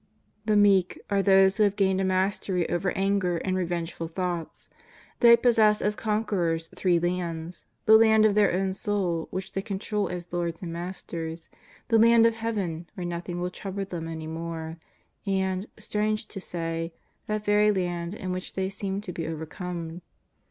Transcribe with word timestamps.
The 0.45 0.55
meek 0.55 0.99
are 1.11 1.21
those 1.21 1.57
who 1.57 1.63
have 1.63 1.75
gained 1.75 2.01
a 2.01 2.03
mastery 2.03 2.67
over 2.71 2.89
anger 2.97 3.37
and 3.37 3.55
revengeful 3.55 4.07
thoughts. 4.07 4.67
They 5.19 5.37
possess 5.37 5.79
as 5.79 5.95
con 5.95 6.25
querors 6.25 6.75
three 6.75 6.97
lands— 6.97 7.67
the 7.85 7.95
land 7.97 8.25
of 8.25 8.33
their 8.33 8.51
own 8.51 8.73
soul, 8.73 9.27
which 9.29 9.51
they 9.51 9.61
control 9.61 10.09
as 10.09 10.33
lords 10.33 10.63
and 10.63 10.73
masters, 10.73 11.49
the 11.89 11.99
Land 11.99 12.25
of 12.25 12.33
Heaven, 12.33 12.87
where 12.95 13.05
nothing 13.05 13.39
will 13.41 13.51
trouble 13.51 13.85
them 13.85 14.07
any 14.07 14.25
more, 14.25 14.79
and, 15.27 15.67
strange 15.77 16.27
to 16.29 16.41
say, 16.41 16.93
that 17.27 17.45
very 17.45 17.71
land 17.71 18.15
in 18.15 18.31
which 18.31 18.53
they 18.55 18.71
seemed 18.71 19.03
to 19.03 19.13
be 19.13 19.27
over 19.27 19.45
come. 19.45 20.01